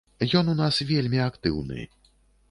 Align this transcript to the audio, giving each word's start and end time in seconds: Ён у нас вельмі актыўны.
Ён 0.39 0.47
у 0.53 0.53
нас 0.61 0.79
вельмі 0.91 1.19
актыўны. 1.25 1.85